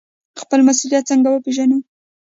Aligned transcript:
خپل 0.41 0.59
مسوولیت 0.67 1.03
څنګه 1.11 1.29
وپیژنو؟ 1.31 1.77